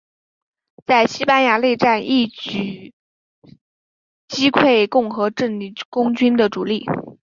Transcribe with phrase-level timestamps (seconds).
[0.87, 2.91] 在西班牙内战一举
[4.27, 6.83] 击溃共和政府空军主力。